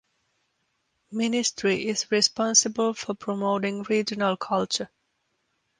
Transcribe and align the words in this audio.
Ministry 1.11 1.87
is 1.87 2.09
responsible 2.09 2.95
for 2.95 3.13
promoting 3.13 3.83
regional 3.83 4.35
culture. 4.35 4.89